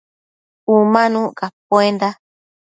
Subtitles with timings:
[0.75, 2.09] Umanuc capuenda